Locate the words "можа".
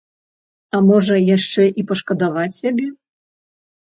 0.87-1.15